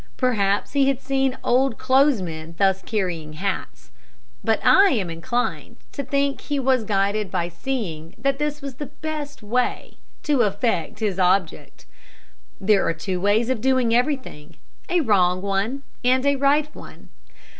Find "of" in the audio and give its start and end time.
13.51-13.61